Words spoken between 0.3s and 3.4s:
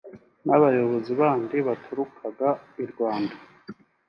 n’abayobozi bandi baturukaga i Rwanda